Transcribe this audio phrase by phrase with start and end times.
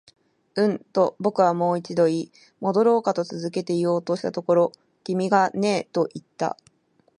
[0.55, 4.71] うん、と僕はもう一度言い、戻ろうかと続けて言おうとしたところ、
[5.03, 6.57] 君がねえと言った